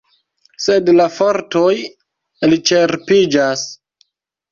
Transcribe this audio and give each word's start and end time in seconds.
Sed 0.67 0.87
la 0.93 1.05
fortoj 1.17 1.73
elĉerpiĝas. 2.47 3.67